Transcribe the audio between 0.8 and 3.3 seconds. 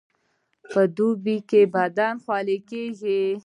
دوبي بدن خولې کیږي